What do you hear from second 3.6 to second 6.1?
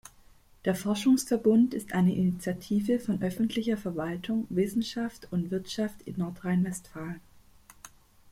Verwaltung, Wissenschaft und Wirtschaft